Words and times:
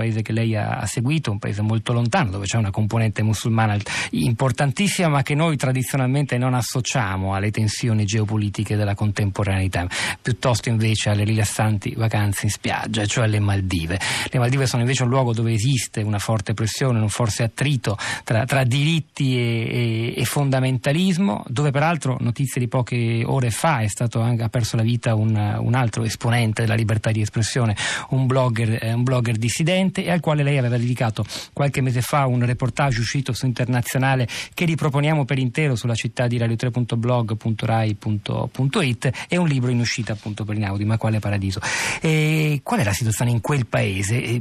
paese 0.00 0.22
che 0.22 0.32
lei 0.32 0.56
ha, 0.56 0.86
seguito, 0.86 1.30
un 1.30 1.38
paese 1.38 1.60
molto 1.60 1.92
lontano 1.92 2.30
dove 2.30 2.46
c'è 2.46 2.56
una 2.56 2.70
componente 2.70 3.22
musulmana 3.22 3.76
importantissima 4.12 5.08
ma 5.08 5.22
che 5.22 5.34
noi 5.34 5.58
tradizionalmente 5.58 6.38
non 6.38 6.54
associamo 6.54 7.34
alle 7.34 7.50
tensioni 7.50 8.06
geopolitiche 8.06 8.76
della 8.76 8.94
contemporaneità, 8.94 9.86
piuttosto 10.22 10.70
invece 10.70 11.10
alle 11.10 11.24
rilassanti 11.24 11.92
vacanze 11.96 12.46
in 12.46 12.50
spiaggia, 12.50 13.04
cioè 13.04 13.24
alle 13.24 13.40
Maldive. 13.40 14.00
Le 14.30 14.38
Maldive 14.38 14.66
sono 14.66 14.80
invece 14.80 15.02
un 15.02 15.10
luogo 15.10 15.34
dove 15.34 15.52
esiste 15.52 16.00
una 16.00 16.18
forte 16.18 16.54
pressione, 16.54 16.98
un 16.98 17.10
forte 17.10 17.42
attrito 17.42 17.98
tra, 18.24 18.46
tra 18.46 18.64
diritti 18.64 19.36
e, 19.36 20.14
e, 20.14 20.14
e, 20.16 20.24
fondamentalismo, 20.24 21.44
dove 21.46 21.70
peraltro 21.70 22.16
notizie 22.20 22.58
di 22.58 22.68
poche 22.68 23.22
ore 23.26 23.50
fa 23.50 23.80
è 23.80 23.88
stato 23.88 24.20
anche, 24.20 24.44
ha 24.44 24.48
perso 24.48 24.76
la 24.76 24.82
vita 24.82 25.14
un, 25.14 25.58
un 25.60 25.74
altro 25.74 26.04
esponente 26.04 26.62
della 26.62 26.74
libertà 26.74 27.10
di 27.10 27.20
espressione, 27.20 27.76
un 28.10 28.26
blogger, 28.26 28.78
eh, 28.82 28.92
un 28.94 29.02
blogger 29.02 29.36
dissidente 29.36 29.88
Oriente 29.90 30.04
e 30.04 30.10
al 30.10 30.20
quale 30.20 30.44
lei 30.44 30.58
aveva 30.58 30.76
dedicato 30.76 31.24
qualche 31.52 31.80
mese 31.80 32.00
fa 32.00 32.26
un 32.26 32.44
reportage 32.44 33.00
uscito 33.00 33.32
su 33.32 33.46
Internazionale 33.46 34.28
che 34.54 34.64
riproponiamo 34.64 35.24
per 35.24 35.38
intero 35.38 35.74
sulla 35.74 35.94
città 35.94 36.28
di 36.28 36.38
radio3.blog.rai.it 36.38 39.26
e 39.28 39.36
un 39.36 39.48
libro 39.48 39.70
in 39.70 39.80
uscita 39.80 40.12
appunto 40.12 40.44
per 40.44 40.54
Inaudi, 40.56 40.84
ma 40.84 40.96
quale 40.96 41.18
paradiso. 41.18 41.58
E 42.00 42.60
qual 42.62 42.78
è 42.80 42.84
la 42.84 42.92
situazione 42.92 43.32
in 43.32 43.40
quel 43.40 43.66
paese? 43.66 44.40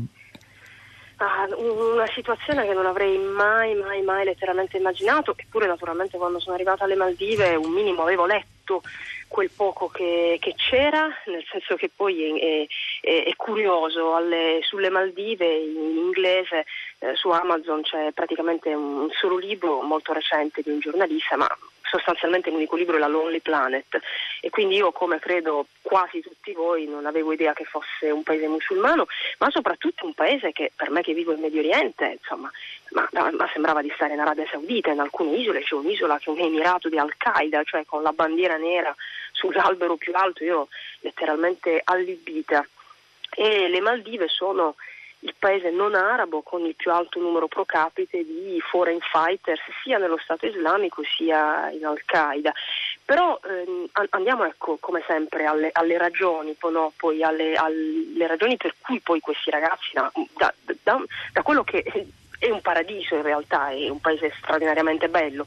Ah, 1.18 1.48
una 1.58 2.06
situazione 2.14 2.64
che 2.66 2.74
non 2.74 2.86
avrei 2.86 3.18
mai, 3.18 3.74
mai, 3.76 4.02
mai 4.04 4.24
letteralmente 4.24 4.78
immaginato, 4.78 5.36
eppure 5.36 5.68
naturalmente 5.68 6.18
quando 6.18 6.40
sono 6.40 6.56
arrivata 6.56 6.86
alle 6.86 6.96
Maldive 6.96 7.56
un 7.56 7.74
minimo 7.74 8.04
avevo 8.04 8.26
letto 8.26 8.82
quel 9.30 9.52
poco 9.56 9.88
che, 9.88 10.38
che 10.42 10.56
c'era, 10.56 11.08
nel 11.28 11.46
senso 11.50 11.76
che 11.76 11.90
poi 11.96 12.38
è, 12.38 12.68
è, 13.00 13.24
è 13.26 13.36
curioso, 13.38 14.16
alle, 14.16 14.60
sulle 14.64 14.90
Maldive 14.90 15.46
in 15.46 15.98
inglese 15.98 16.66
eh, 17.00 17.16
su 17.16 17.30
Amazon 17.30 17.82
c'è 17.84 18.12
praticamente 18.12 18.74
un, 18.74 19.08
solo 19.12 19.38
libro 19.38 19.82
molto 19.82 20.12
recente 20.12 20.62
di 20.62 20.72
un 20.72 20.80
giornalista, 20.80 21.38
ma 21.38 21.48
sostanzialmente 21.90 22.50
l'unico 22.50 22.76
libro 22.76 22.98
è 22.98 23.00
La 23.00 23.08
Lonely 23.08 23.40
Planet. 23.40 24.00
E 24.42 24.50
quindi 24.50 24.76
io 24.76 24.92
come 24.92 25.20
credo 25.20 25.68
quasi 25.82 26.22
tutti 26.22 26.54
voi 26.54 26.88
non 26.88 27.06
avevo 27.06 27.34
idea 27.34 27.54
che 27.54 27.64
fosse 27.64 28.12
un 28.12 28.24
paese 28.24 28.48
musulmano 28.48 29.08
ma 29.40 29.50
soprattutto 29.50 30.06
un 30.06 30.14
paese 30.14 30.52
che 30.52 30.72
per 30.76 30.92
me 30.92 31.02
che 31.02 31.14
vivo 31.14 31.34
in 31.34 31.40
Medio 31.40 31.60
Oriente 31.60 32.18
insomma 32.20 32.52
ma, 32.92 33.10
ma 33.12 33.50
sembrava 33.52 33.82
di 33.82 33.92
stare 33.96 34.14
in 34.14 34.20
Arabia 34.20 34.48
Saudita 34.52 34.92
in 34.92 35.00
alcune 35.00 35.36
isole 35.36 35.64
c'è 35.64 35.74
un'isola 35.74 36.20
che 36.20 36.30
è 36.30 36.34
un 36.34 36.40
emirato 36.40 36.90
di 36.90 36.98
Al-Qaeda 37.00 37.64
cioè 37.64 37.86
con 37.86 38.04
la 38.04 38.12
bandiera 38.12 38.58
nera 38.58 38.96
sull'albero 39.40 39.96
più 39.96 40.12
alto 40.14 40.44
io 40.44 40.68
letteralmente 41.00 41.82
allibita 41.84 42.68
e 43.32 43.70
le 43.70 43.80
Maldive 43.80 44.28
sono 44.28 44.76
il 45.22 45.36
paese 45.38 45.70
non 45.70 45.96
arabo 45.96 46.42
con 46.42 46.66
il 46.66 46.76
più 46.76 46.92
alto 46.92 47.20
numero 47.20 47.48
pro 47.48 47.66
capite 47.66 48.24
di 48.24 48.62
foreign 48.62 49.00
fighters 49.00 49.60
sia 49.84 49.98
nello 49.98 50.18
Stato 50.18 50.46
islamico 50.46 51.04
sia 51.04 51.70
in 51.72 51.86
Al-Qaeda. 51.86 52.54
Però 53.04 53.38
ehm, 53.44 53.90
andiamo 54.12 54.46
ecco, 54.46 54.78
come 54.80 55.04
sempre 55.08 55.46
alle, 55.46 55.72
alle 55.74 55.98
ragioni, 55.98 56.56
no, 56.72 56.94
alle, 57.22 57.54
alle, 57.56 58.28
ragioni 58.28 58.56
per 58.56 58.76
cui 58.80 59.02
poi 59.02 59.20
questi 59.20 59.50
ragazzi 59.50 59.92
da, 59.94 60.10
da, 60.38 60.54
da, 60.84 61.04
da 61.34 61.42
quello 61.42 61.64
che 61.64 61.84
è 62.40 62.50
un 62.50 62.62
paradiso 62.62 63.16
in 63.16 63.24
realtà, 63.24 63.70
è 63.70 63.90
un 63.90 64.00
paese 64.00 64.34
straordinariamente 64.38 65.10
bello. 65.10 65.46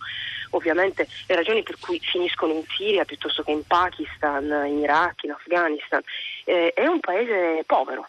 Ovviamente 0.55 1.09
le 1.27 1.35
ragioni 1.35 1.63
per 1.63 1.77
cui 1.79 1.99
finiscono 1.99 2.53
in 2.53 2.65
Siria 2.77 3.05
piuttosto 3.05 3.43
che 3.43 3.53
in 3.53 3.67
Pakistan, 3.67 4.45
in 4.67 4.79
Iraq, 4.79 5.25
in 5.25 5.33
Afghanistan, 5.33 6.01
eh, 6.45 6.73
è 6.75 6.87
un 6.87 7.01
paese 7.01 7.63
povero, 7.67 8.07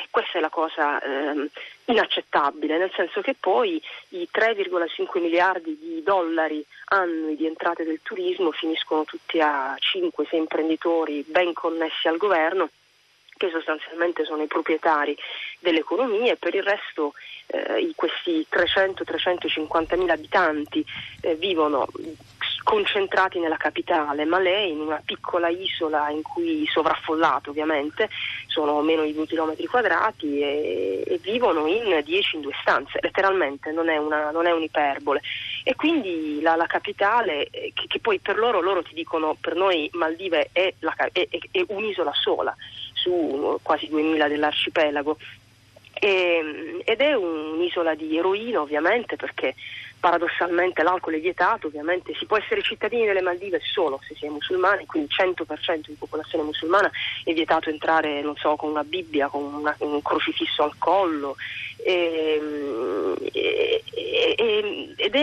e 0.00 0.06
questa 0.10 0.38
è 0.38 0.40
la 0.40 0.48
cosa 0.48 1.02
ehm, 1.02 1.48
inaccettabile, 1.86 2.78
nel 2.78 2.92
senso 2.94 3.20
che 3.20 3.34
poi 3.38 3.82
i 4.10 4.28
3,5 4.32 5.20
miliardi 5.20 5.76
di 5.76 6.02
dollari 6.04 6.64
annui 6.90 7.34
di 7.34 7.46
entrate 7.46 7.84
del 7.84 7.98
turismo 8.02 8.52
finiscono 8.52 9.04
tutti 9.04 9.40
a 9.40 9.74
5-6 9.74 10.36
imprenditori 10.36 11.24
ben 11.26 11.52
connessi 11.52 12.06
al 12.06 12.16
governo 12.16 12.70
che 13.38 13.48
sostanzialmente 13.50 14.24
sono 14.24 14.42
i 14.42 14.46
proprietari 14.46 15.16
dell'economia 15.60 16.32
e 16.32 16.36
per 16.36 16.54
il 16.54 16.62
resto 16.62 17.14
eh, 17.46 17.90
questi 17.94 18.46
300-350 18.50 19.98
mila 19.98 20.12
abitanti 20.12 20.84
eh, 21.22 21.34
vivono 21.36 21.88
concentrati 22.68 23.38
nella 23.38 23.56
capitale, 23.56 24.26
ma 24.26 24.38
lei 24.38 24.72
in 24.72 24.80
una 24.80 25.00
piccola 25.02 25.48
isola 25.48 26.10
in 26.10 26.20
cui 26.20 26.66
sovraffollato 26.66 27.48
ovviamente, 27.48 28.10
sono 28.46 28.82
meno 28.82 29.04
di 29.04 29.14
2 29.14 29.26
km 29.26 29.54
quadrati 29.70 30.40
e, 30.40 31.02
e 31.06 31.18
vivono 31.22 31.66
in 31.66 32.02
10 32.04 32.36
in 32.36 32.42
due 32.42 32.52
stanze, 32.60 32.98
letteralmente 33.00 33.72
non 33.72 33.88
è, 33.88 33.96
una, 33.96 34.30
non 34.30 34.46
è 34.46 34.50
un'iperbole. 34.52 35.22
E 35.64 35.74
quindi 35.76 36.42
la, 36.42 36.56
la 36.56 36.66
capitale, 36.66 37.46
eh, 37.50 37.72
che, 37.74 37.86
che, 37.86 38.00
poi 38.00 38.18
per 38.18 38.36
loro, 38.36 38.60
loro 38.60 38.82
ti 38.82 38.92
dicono, 38.92 39.34
per 39.40 39.54
noi 39.54 39.88
Maldive 39.94 40.50
è, 40.52 40.74
la, 40.80 40.94
è, 40.94 41.26
è 41.50 41.64
un'isola 41.68 42.12
sola 42.12 42.54
su 43.02 43.58
quasi 43.62 43.88
2000 43.88 44.28
dell'arcipelago, 44.28 45.16
e, 46.00 46.82
ed 46.84 47.00
è 47.00 47.14
un'isola 47.14 47.94
di 47.94 48.16
eroina 48.16 48.60
ovviamente 48.60 49.16
perché 49.16 49.54
paradossalmente 50.00 50.82
l'alcol 50.82 51.14
è 51.14 51.20
vietato, 51.20 51.66
ovviamente 51.66 52.14
si 52.14 52.24
può 52.24 52.36
essere 52.36 52.62
cittadini 52.62 53.04
delle 53.04 53.20
Maldive 53.20 53.60
solo 53.60 54.00
se 54.06 54.14
si 54.14 54.26
è 54.26 54.28
musulmani, 54.28 54.86
quindi 54.86 55.08
100% 55.12 55.88
di 55.88 55.96
popolazione 55.98 56.44
musulmana 56.44 56.90
è 57.24 57.32
vietato 57.32 57.68
entrare, 57.68 58.22
so, 58.36 58.54
con 58.56 58.70
una 58.70 58.84
Bibbia, 58.84 59.26
con 59.28 59.42
una, 59.42 59.74
un 59.78 60.00
crocifisso 60.00 60.62
al 60.62 60.74
collo. 60.78 61.36
E, 61.80 62.40
e, 63.32 63.82
e, 64.36 64.94
ed 64.96 65.14
è 65.14 65.22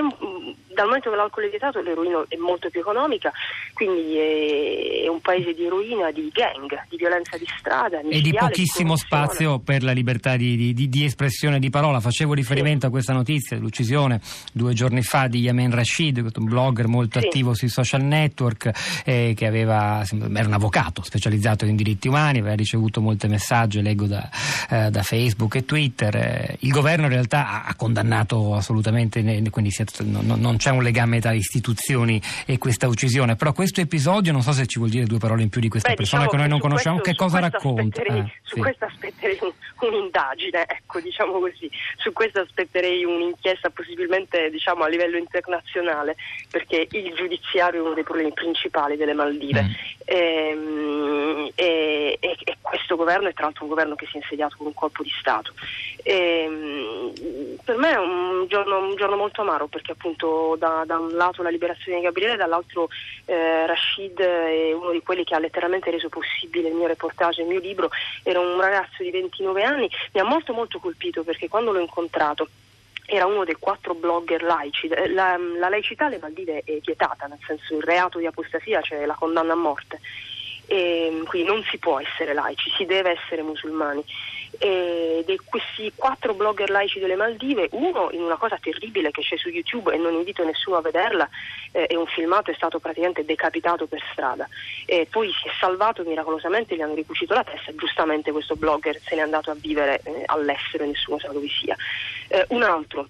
dal 0.75 0.85
momento 0.85 1.09
che 1.09 1.15
l'alcol 1.15 1.45
è 1.45 1.49
vietato 1.49 1.81
l'eroina 1.81 2.23
è 2.27 2.35
molto 2.35 2.69
più 2.69 2.79
economica, 2.81 3.31
quindi 3.75 4.15
è, 4.15 5.03
è 5.03 5.07
un 5.07 5.19
paese 5.19 5.53
di 5.53 5.65
eroina, 5.65 6.09
di 6.11 6.31
gang, 6.31 6.71
di 6.87 6.95
violenza 6.95 7.37
di 7.37 7.45
strada. 7.59 7.99
E 7.99 8.21
di 8.21 8.33
pochissimo 8.33 8.93
di 8.93 8.99
spazio 9.01 9.59
per 9.59 9.83
la 9.83 9.91
libertà 9.91 10.37
di, 10.37 10.73
di, 10.73 10.87
di, 10.87 11.03
espressione 11.03 11.59
di 11.59 11.69
parola. 11.69 11.99
Facevo 11.99 12.33
riferimento 12.33 12.81
sì. 12.81 12.85
a 12.85 12.89
questa 12.89 13.11
notizia, 13.11 13.57
l'uccisione 13.57 14.21
due 14.53 14.73
giorni 14.73 15.01
fa 15.01 15.27
di 15.27 15.41
Yamen 15.41 15.71
Rashid, 15.71 16.25
un 16.35 16.45
blogger 16.45 16.87
molto 16.87 17.19
sì. 17.19 17.25
attivo 17.25 17.53
sui 17.53 17.67
social 17.67 18.01
network, 18.01 18.71
eh, 19.03 19.33
che 19.35 19.45
aveva, 19.45 20.05
era 20.09 20.47
un 20.47 20.53
avvocato 20.53 21.03
specializzato 21.03 21.65
in 21.65 21.75
diritti 21.75 22.07
umani, 22.07 22.39
aveva 22.39 22.55
ricevuto 22.55 23.01
molti 23.01 23.27
messaggi, 23.27 23.81
leggo 23.81 24.05
da, 24.05 24.29
eh, 24.69 24.89
da 24.89 25.03
Facebook 25.03 25.55
e 25.55 25.65
Twitter. 25.65 26.15
Eh, 26.15 26.57
il 26.61 26.71
governo 26.71 27.07
in 27.07 27.11
realtà 27.11 27.49
ha, 27.49 27.63
ha 27.65 27.75
condannato 27.75 28.55
assolutamente, 28.55 29.21
quindi 29.49 29.73
non, 30.03 30.39
non 30.39 30.55
c'è 30.55 30.69
un 30.69 30.81
legame 30.81 31.19
tra 31.19 31.33
istituzioni 31.33 32.21
e 32.45 32.57
questa 32.57 32.87
uccisione, 32.87 33.35
però 33.35 33.51
questo 33.65 33.81
episodio 33.81 34.31
non 34.31 34.43
so 34.43 34.51
se 34.51 34.67
ci 34.67 34.77
vuol 34.77 34.91
dire 34.91 35.05
due 35.05 35.17
parole 35.17 35.41
in 35.41 35.49
più 35.49 35.59
di 35.59 35.69
questa 35.69 35.89
Beh, 35.89 35.95
persona 35.95 36.25
diciamo 36.25 36.37
che 36.37 36.47
noi 36.47 36.51
non 36.51 36.59
conosciamo, 36.59 36.99
questo, 36.99 37.11
che 37.11 37.17
cosa 37.17 37.39
racconta? 37.39 38.01
Eh, 38.03 38.31
su 38.43 38.55
sì. 38.55 38.59
questo 38.61 38.85
aspetterei 38.85 39.39
un, 39.41 39.51
un'indagine, 39.79 40.67
ecco, 40.67 40.99
diciamo 40.99 41.39
così, 41.39 41.67
su 41.97 42.13
questo 42.13 42.41
aspetterei 42.41 43.03
un'inchiesta 43.03 43.71
possibilmente 43.71 44.51
diciamo, 44.51 44.83
a 44.83 44.87
livello 44.87 45.17
internazionale, 45.17 46.15
perché 46.51 46.87
il 46.91 47.11
giudiziario 47.15 47.79
è 47.79 47.83
uno 47.83 47.95
dei 47.95 48.03
problemi 48.03 48.33
principali 48.33 48.97
delle 48.97 49.13
Maldive. 49.13 49.63
Mm. 49.63 49.71
Ehm, 50.05 51.51
e, 51.55 52.17
e, 52.19 52.37
e, 52.43 52.57
questo 52.61 52.95
governo 52.95 53.29
è 53.29 53.33
tra 53.33 53.45
l'altro 53.45 53.63
un 53.63 53.69
governo 53.69 53.95
che 53.95 54.05
si 54.05 54.17
è 54.17 54.17
insediato 54.17 54.57
con 54.57 54.67
un 54.67 54.75
colpo 54.75 55.01
di 55.01 55.11
Stato. 55.19 55.53
E, 56.03 56.43
ehm, 56.45 56.84
per 57.63 57.77
me 57.77 57.91
è 57.91 57.97
un 57.97 58.45
giorno, 58.47 58.79
un 58.79 58.95
giorno, 58.95 59.15
molto 59.15 59.41
amaro 59.41 59.67
perché 59.67 59.91
appunto 59.91 60.55
da, 60.57 60.83
da, 60.85 60.97
un 60.99 61.15
lato 61.15 61.41
la 61.41 61.49
liberazione 61.49 61.97
di 61.97 62.03
Gabriele, 62.03 62.35
dall'altro 62.35 62.89
eh, 63.25 63.65
Rashid 63.65 64.19
è 64.19 64.71
uno 64.73 64.91
di 64.91 65.01
quelli 65.01 65.23
che 65.23 65.35
ha 65.35 65.39
letteralmente 65.39 65.91
reso 65.91 66.09
possibile 66.09 66.69
il 66.69 66.75
mio 66.75 66.87
reportage, 66.87 67.41
il 67.41 67.47
mio 67.47 67.59
libro, 67.59 67.89
era 68.23 68.39
un 68.39 68.59
ragazzo 68.59 69.03
di 69.03 69.11
29 69.11 69.63
anni, 69.63 69.89
mi 70.13 70.19
ha 70.19 70.23
molto 70.23 70.53
molto 70.53 70.79
colpito 70.79 71.23
perché 71.23 71.47
quando 71.47 71.71
l'ho 71.71 71.79
incontrato 71.79 72.47
era 73.05 73.25
uno 73.25 73.43
dei 73.43 73.55
quattro 73.55 73.93
blogger 73.93 74.41
laici. 74.41 74.87
La, 74.87 75.37
la 75.37 75.69
laicità 75.69 76.05
alle 76.05 76.17
Maldive 76.17 76.63
è 76.65 76.79
vietata, 76.83 77.27
nel 77.27 77.39
senso 77.45 77.75
il 77.75 77.83
reato 77.83 78.17
di 78.17 78.25
apostasia, 78.25 78.81
cioè 78.81 79.05
la 79.05 79.13
condanna 79.13 79.53
a 79.53 79.57
morte. 79.57 79.99
E, 80.67 81.21
quindi 81.25 81.47
non 81.47 81.63
si 81.69 81.77
può 81.77 81.99
essere 81.99 82.33
laici, 82.33 82.71
si 82.75 82.85
deve 82.85 83.11
essere 83.11 83.41
musulmani 83.41 84.03
ed 84.59 85.29
è 85.29 85.35
questi 85.43 85.91
quattro 85.95 86.33
blogger 86.33 86.69
laici 86.69 86.99
delle 86.99 87.15
Maldive, 87.15 87.69
uno 87.71 88.09
in 88.11 88.21
una 88.21 88.37
cosa 88.37 88.57
terribile 88.61 89.11
che 89.11 89.21
c'è 89.21 89.37
su 89.37 89.49
YouTube 89.49 89.93
e 89.93 89.97
non 89.97 90.13
invito 90.13 90.43
nessuno 90.43 90.77
a 90.77 90.81
vederla, 90.81 91.27
eh, 91.71 91.87
è 91.87 91.95
un 91.95 92.05
filmato, 92.05 92.51
è 92.51 92.53
stato 92.53 92.79
praticamente 92.79 93.25
decapitato 93.25 93.87
per 93.87 94.01
strada, 94.11 94.47
e 94.85 95.07
poi 95.09 95.31
si 95.31 95.47
è 95.47 95.51
salvato 95.59 96.03
miracolosamente, 96.03 96.75
gli 96.75 96.81
hanno 96.81 96.95
ricucito 96.95 97.33
la 97.33 97.43
testa, 97.43 97.73
giustamente 97.75 98.31
questo 98.31 98.55
blogger 98.55 98.99
se 99.01 99.15
n'è 99.15 99.21
andato 99.21 99.51
a 99.51 99.55
vivere 99.55 100.01
eh, 100.03 100.23
all'estero 100.25 100.83
e 100.83 100.87
nessuno 100.87 101.19
sa 101.19 101.29
dove 101.29 101.47
sia. 101.49 101.75
Eh, 102.27 102.45
un 102.49 102.63
altro 102.63 103.07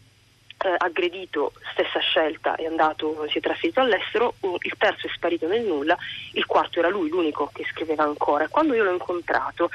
eh, 0.63 0.75
aggredito, 0.77 1.53
stessa 1.71 1.99
scelta, 1.99 2.55
è 2.55 2.65
andato, 2.65 3.25
si 3.29 3.37
è 3.37 3.41
trasferito 3.41 3.81
all'estero, 3.81 4.35
il 4.61 4.73
terzo 4.77 5.07
è 5.07 5.09
sparito 5.13 5.47
nel 5.47 5.63
nulla, 5.63 5.97
il 6.33 6.45
quarto 6.45 6.79
era 6.79 6.89
lui, 6.89 7.09
l'unico 7.09 7.49
che 7.53 7.65
scriveva 7.71 8.03
ancora. 8.03 8.47
Quando 8.47 8.73
io 8.73 8.83
l'ho 8.83 8.91
incontrato, 8.91 9.69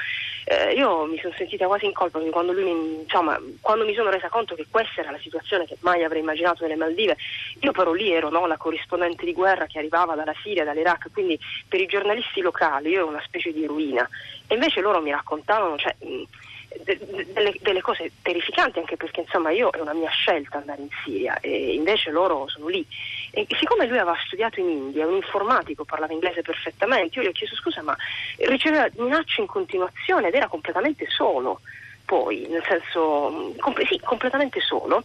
eh, 0.45 0.73
io 0.73 1.05
mi 1.05 1.19
sono 1.19 1.33
sentita 1.37 1.67
quasi 1.67 1.85
in 1.85 1.93
colpa 1.93 2.19
quando, 2.19 2.53
mi, 2.53 3.01
insomma, 3.03 3.39
quando 3.61 3.85
mi 3.85 3.93
sono 3.93 4.09
resa 4.09 4.29
conto 4.29 4.55
che 4.55 4.65
questa 4.69 5.01
era 5.01 5.11
la 5.11 5.19
situazione 5.19 5.65
che 5.65 5.77
mai 5.81 6.03
avrei 6.03 6.21
immaginato 6.21 6.63
nelle 6.63 6.75
Maldive, 6.75 7.17
io 7.59 7.71
però 7.71 7.93
lì 7.93 8.11
ero 8.11 8.29
no, 8.29 8.47
la 8.47 8.57
corrispondente 8.57 9.25
di 9.25 9.33
guerra 9.33 9.67
che 9.67 9.77
arrivava 9.77 10.15
dalla 10.15 10.33
Siria, 10.41 10.63
dall'Iraq, 10.63 11.11
quindi 11.13 11.39
per 11.67 11.79
i 11.79 11.85
giornalisti 11.85 12.41
locali 12.41 12.89
io 12.89 12.97
ero 12.97 13.07
una 13.07 13.23
specie 13.23 13.53
di 13.53 13.65
ruina. 13.65 14.07
E 14.47 14.55
invece 14.55 14.81
loro 14.81 15.01
mi 15.01 15.11
raccontavano, 15.11 15.77
cioè, 15.77 15.95
mh, 15.99 16.23
delle, 16.83 17.55
delle, 17.59 17.81
cose 17.81 18.11
terrificanti 18.21 18.79
anche 18.79 18.97
perché 18.97 19.21
insomma 19.21 19.51
io 19.51 19.69
è 19.69 19.79
una 19.79 19.93
mia 19.93 20.09
scelta 20.09 20.57
andare 20.57 20.81
in 20.81 20.89
Siria 21.03 21.39
e 21.39 21.73
invece 21.73 22.11
loro 22.11 22.47
sono 22.47 22.67
lì. 22.67 22.85
E 23.31 23.45
siccome 23.59 23.87
lui 23.87 23.97
aveva 23.97 24.17
studiato 24.25 24.59
in 24.59 24.69
India, 24.69 25.07
un 25.07 25.15
informatico, 25.15 25.85
parlava 25.85 26.13
inglese 26.13 26.41
perfettamente, 26.41 27.19
io 27.19 27.25
gli 27.25 27.29
ho 27.29 27.31
chiesto 27.31 27.55
scusa 27.55 27.81
ma 27.81 27.95
riceveva 28.37 28.89
minacce 28.97 29.41
in 29.41 29.47
continuazione 29.47 30.27
ed 30.27 30.35
era 30.35 30.47
completamente 30.47 31.05
solo 31.09 31.61
poi, 32.11 32.45
nel 32.49 32.63
senso 32.67 33.53
com- 33.57 33.85
sì, 33.85 33.97
completamente 34.03 34.59
solo. 34.59 35.01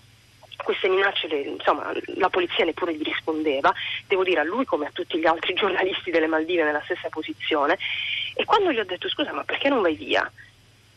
Queste 0.57 0.89
minacce 0.89 1.29
le, 1.29 1.41
insomma, 1.43 1.93
la 2.17 2.29
polizia 2.31 2.65
neppure 2.65 2.95
gli 2.97 3.03
rispondeva, 3.03 3.73
devo 4.09 4.25
dire 4.25 4.41
a 4.41 4.45
lui 4.45 4.65
come 4.65 4.87
a 4.87 4.91
tutti 4.93 5.17
gli 5.19 5.27
altri 5.27 5.55
giornalisti 5.55 6.11
delle 6.11 6.27
Maldive 6.27 6.65
nella 6.65 6.83
stessa 6.85 7.09
posizione. 7.09 7.79
E 8.35 8.45
quando 8.45 8.73
gli 8.73 8.81
ho 8.81 8.85
detto 8.85 9.09
scusa 9.09 9.33
ma 9.33 9.45
perché 9.45 9.69
non 9.69 9.83
vai 9.83 9.95
via? 9.95 10.29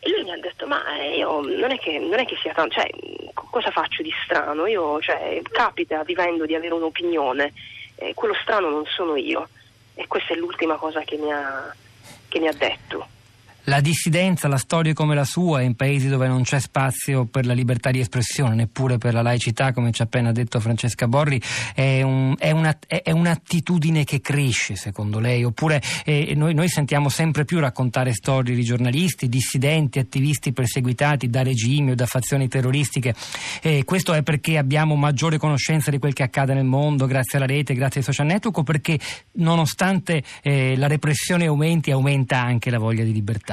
E 0.00 0.10
lui 0.10 0.22
mi 0.24 0.32
ha 0.32 0.38
detto, 0.38 0.66
ma 0.66 0.82
eh, 0.98 1.18
io 1.18 1.40
non 1.40 1.70
è 1.70 1.78
che, 1.78 1.98
non 1.98 2.18
è 2.18 2.24
che 2.24 2.36
sia 2.36 2.54
tanto, 2.54 2.74
cioè, 2.74 2.90
cosa 3.34 3.70
faccio 3.70 4.02
di 4.02 4.12
strano? 4.24 4.66
Io, 4.66 5.00
cioè, 5.00 5.40
capita 5.50 6.02
vivendo 6.04 6.46
di 6.46 6.54
avere 6.54 6.74
un'opinione, 6.74 7.52
eh, 7.96 8.14
quello 8.14 8.34
strano 8.34 8.70
non 8.70 8.86
sono 8.86 9.16
io. 9.16 9.48
E 9.94 10.06
questa 10.06 10.32
è 10.32 10.36
l'ultima 10.36 10.76
cosa 10.76 11.02
che 11.02 11.16
mi 11.16 11.30
ha, 11.30 11.74
che 12.28 12.40
mi 12.40 12.48
ha 12.48 12.52
detto 12.52 13.18
la 13.64 13.80
dissidenza, 13.80 14.48
la 14.48 14.56
storia 14.56 14.92
come 14.92 15.14
la 15.14 15.24
sua 15.24 15.60
in 15.60 15.74
paesi 15.74 16.08
dove 16.08 16.26
non 16.26 16.42
c'è 16.42 16.58
spazio 16.60 17.26
per 17.26 17.46
la 17.46 17.52
libertà 17.52 17.90
di 17.90 18.00
espressione, 18.00 18.54
neppure 18.54 18.98
per 18.98 19.12
la 19.12 19.22
laicità, 19.22 19.72
come 19.72 19.92
ci 19.92 20.02
ha 20.02 20.04
appena 20.04 20.32
detto 20.32 20.60
Francesca 20.60 21.06
Borri, 21.06 21.40
è, 21.74 22.02
un, 22.02 22.34
è, 22.38 22.50
una, 22.50 22.76
è 22.86 23.10
un'attitudine 23.10 24.04
che 24.04 24.20
cresce 24.20 24.76
secondo 24.76 25.18
lei? 25.18 25.44
Oppure 25.44 25.82
eh, 26.04 26.32
noi, 26.36 26.54
noi, 26.54 26.68
sentiamo 26.68 27.08
sempre 27.08 27.44
più 27.44 27.58
raccontare 27.58 28.12
storie 28.12 28.54
di 28.54 28.62
giornalisti, 28.62 29.28
dissidenti, 29.28 29.98
attivisti 29.98 30.52
perseguitati 30.52 31.28
da 31.28 31.42
regimi 31.42 31.90
o 31.90 31.94
da 31.94 32.06
fazioni 32.06 32.48
terroristiche. 32.48 33.14
Eh, 33.62 33.84
questo 33.84 34.12
è 34.12 34.22
perché 34.22 34.56
abbiamo 34.58 34.96
maggiore 34.96 35.38
conoscenza 35.38 35.90
di 35.90 35.98
quel 35.98 36.12
che 36.12 36.22
accade 36.22 36.54
nel 36.54 36.64
mondo 36.64 37.06
grazie 37.06 37.38
alla 37.38 37.46
rete, 37.46 37.74
grazie 37.74 38.00
ai 38.00 38.06
social 38.06 38.26
network 38.26 38.58
o 38.58 38.62
perché 38.62 38.98
nonostante 39.32 40.22
eh, 40.42 40.76
la 40.76 40.86
repressione 40.86 41.46
aumenti, 41.46 41.90
aumenta 41.90 42.40
anche 42.40 42.70
la 42.70 42.78
voglia 42.78 43.04
di 43.04 43.12
libertà? 43.12 43.49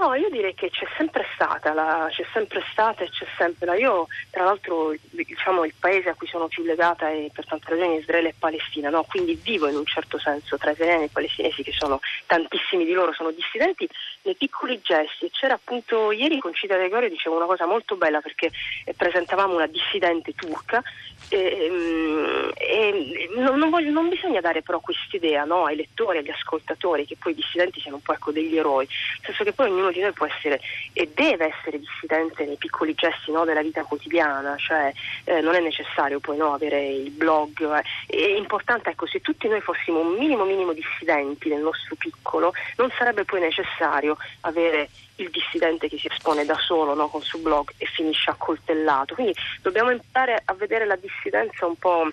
No, 0.00 0.14
io 0.14 0.30
direi 0.30 0.54
che 0.54 0.70
c'è 0.70 0.86
sempre 0.96 1.26
stata, 1.34 1.74
la, 1.74 2.08
c'è 2.08 2.24
sempre 2.32 2.64
stata 2.72 3.04
e 3.04 3.10
c'è 3.10 3.26
sempre 3.36 3.66
la. 3.66 3.74
Io, 3.74 4.06
tra 4.30 4.44
l'altro, 4.44 4.94
diciamo, 5.10 5.66
il 5.66 5.74
paese 5.78 6.08
a 6.08 6.14
cui 6.14 6.26
sono 6.26 6.48
più 6.48 6.64
legata 6.64 7.10
è 7.10 7.28
per 7.30 7.44
tante 7.44 7.68
ragioni 7.68 7.98
Israele 7.98 8.30
e 8.30 8.34
Palestina, 8.38 8.88
no? 8.88 9.04
quindi 9.06 9.34
vivo 9.34 9.68
in 9.68 9.76
un 9.76 9.84
certo 9.84 10.18
senso 10.18 10.56
tra 10.56 10.70
israeliani 10.70 11.04
e 11.04 11.10
palestinesi, 11.12 11.62
che 11.62 11.72
sono 11.72 12.00
tantissimi 12.24 12.86
di 12.86 12.92
loro, 12.92 13.12
sono 13.12 13.30
dissidenti, 13.30 13.86
nei 14.22 14.36
piccoli 14.36 14.80
gesti. 14.82 15.30
C'era 15.30 15.52
appunto 15.52 16.12
ieri 16.12 16.38
con 16.38 16.54
Cita 16.54 16.76
Gregorio 16.76 17.10
diceva 17.10 17.36
una 17.36 17.44
cosa 17.44 17.66
molto 17.66 17.96
bella 17.96 18.22
perché 18.22 18.50
eh, 18.86 18.94
presentavamo 18.94 19.54
una 19.54 19.66
dissidente 19.66 20.32
turca 20.34 20.82
e, 21.30 21.64
ehm, 21.64 22.52
e 22.56 23.30
non, 23.36 23.58
non, 23.58 23.70
voglio, 23.70 23.90
non, 23.90 24.08
bisogna 24.08 24.40
dare 24.40 24.62
però 24.62 24.80
quest'idea 24.80 25.44
no, 25.44 25.64
ai 25.64 25.76
lettori, 25.76 26.18
agli 26.18 26.30
ascoltatori, 26.30 27.06
che 27.06 27.16
poi 27.18 27.32
i 27.32 27.36
dissidenti 27.36 27.80
siano 27.80 27.96
un 27.96 28.02
po' 28.02 28.12
ecco, 28.12 28.32
degli 28.32 28.56
eroi, 28.56 28.86
nel 28.86 29.24
senso 29.24 29.44
che 29.44 29.52
poi 29.52 29.70
ognuno 29.70 29.92
di 29.92 30.00
noi 30.00 30.12
può 30.12 30.26
essere 30.26 30.60
e 30.92 31.08
deve 31.14 31.54
essere 31.54 31.78
dissidente 31.78 32.44
nei 32.44 32.56
piccoli 32.56 32.94
gesti 32.94 33.30
no, 33.30 33.44
della 33.44 33.62
vita 33.62 33.84
quotidiana, 33.84 34.56
cioè 34.56 34.92
eh, 35.24 35.40
non 35.40 35.54
è 35.54 35.60
necessario 35.60 36.18
poi 36.18 36.36
no, 36.36 36.52
avere 36.52 36.84
il 36.88 37.10
blog, 37.10 37.78
eh. 37.78 37.82
è 38.06 38.36
importante 38.36 38.90
ecco, 38.90 39.06
se 39.06 39.20
tutti 39.20 39.46
noi 39.48 39.60
fossimo 39.60 40.00
un 40.00 40.14
minimo 40.14 40.44
minimo 40.44 40.72
dissidenti 40.72 41.48
nel 41.48 41.62
nostro 41.62 41.94
piccolo, 41.94 42.52
non 42.76 42.90
sarebbe 42.98 43.24
poi 43.24 43.40
necessario 43.40 44.16
avere 44.40 44.88
il 45.22 45.30
dissidente 45.30 45.88
che 45.88 45.98
si 45.98 46.08
espone 46.08 46.44
da 46.44 46.56
solo 46.56 46.94
no, 46.94 47.08
col 47.08 47.22
suo 47.22 47.38
blog 47.38 47.70
e 47.76 47.86
finisce 47.86 48.30
accoltellato. 48.30 49.14
Quindi 49.14 49.34
dobbiamo 49.62 49.90
imparare 49.90 50.42
a 50.44 50.54
vedere 50.54 50.86
la 50.86 50.96
dissidenza 51.20 51.66
un 51.66 51.76
po' 51.76 52.10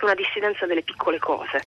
una 0.00 0.14
dissidenza 0.14 0.66
delle 0.66 0.82
piccole 0.82 1.18
cose. 1.18 1.58